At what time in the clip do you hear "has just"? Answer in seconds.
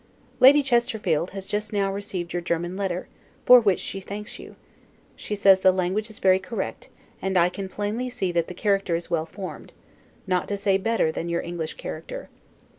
1.29-1.71